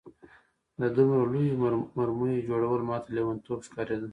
[0.81, 1.59] د دومره لویو
[1.97, 4.07] مرمیو جوړول ماته لېونتوب ښکارېده